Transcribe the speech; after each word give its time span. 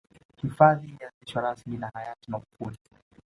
hifadhi 0.41 0.87
ilianzishwa 0.87 1.41
rasmi 1.41 1.77
na 1.77 1.89
hayati 1.93 2.31
magufuli 2.31 2.77